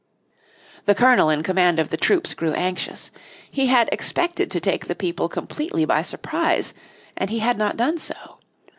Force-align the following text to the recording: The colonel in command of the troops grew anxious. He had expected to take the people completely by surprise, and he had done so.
The 0.87 0.95
colonel 0.95 1.29
in 1.29 1.43
command 1.43 1.77
of 1.77 1.89
the 1.89 1.95
troops 1.95 2.33
grew 2.33 2.53
anxious. 2.53 3.11
He 3.51 3.67
had 3.67 3.87
expected 3.91 4.49
to 4.49 4.59
take 4.59 4.87
the 4.87 4.95
people 4.95 5.29
completely 5.29 5.85
by 5.85 6.01
surprise, 6.01 6.73
and 7.15 7.29
he 7.29 7.37
had 7.37 7.59
done 7.77 7.99
so. 7.99 8.39